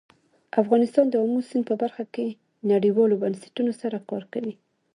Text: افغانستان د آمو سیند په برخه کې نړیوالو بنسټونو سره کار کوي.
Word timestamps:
افغانستان 0.61 1.05
د 1.09 1.15
آمو 1.23 1.39
سیند 1.49 1.63
په 1.69 1.75
برخه 1.81 2.03
کې 2.13 2.27
نړیوالو 2.71 3.19
بنسټونو 3.23 3.71
سره 3.81 3.97
کار 4.09 4.23
کوي. 4.33 4.53